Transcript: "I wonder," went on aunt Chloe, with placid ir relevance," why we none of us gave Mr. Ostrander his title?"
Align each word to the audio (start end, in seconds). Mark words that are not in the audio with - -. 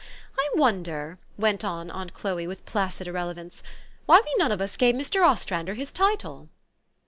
"I 0.39 0.49
wonder," 0.55 1.19
went 1.37 1.63
on 1.63 1.91
aunt 1.91 2.15
Chloe, 2.15 2.47
with 2.47 2.65
placid 2.65 3.07
ir 3.07 3.13
relevance," 3.13 3.61
why 4.07 4.19
we 4.25 4.33
none 4.39 4.51
of 4.51 4.59
us 4.59 4.75
gave 4.75 4.95
Mr. 4.95 5.23
Ostrander 5.23 5.75
his 5.75 5.91
title?" 5.91 6.49